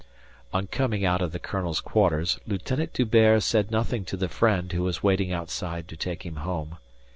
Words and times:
On 0.51 0.65
coming 0.65 1.05
out 1.05 1.21
of 1.21 1.31
the 1.31 1.37
colonel's 1.37 1.79
quarters, 1.79 2.39
Lieutenant 2.47 2.91
D'Hubert 2.93 3.43
said 3.43 3.69
nothing 3.69 4.03
to 4.05 4.17
the 4.17 4.27
friend 4.29 4.71
who 4.71 4.81
was 4.81 5.03
waiting 5.03 5.31
outside 5.31 5.87
to 5.89 5.95
take 5.95 6.25
him 6.25 6.37
home. 6.37 6.77